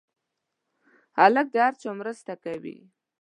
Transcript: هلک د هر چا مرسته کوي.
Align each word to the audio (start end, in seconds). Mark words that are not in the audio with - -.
هلک 1.17 1.47
د 1.51 1.55
هر 1.65 1.73
چا 1.81 1.89
مرسته 1.99 2.33
کوي. 2.43 2.77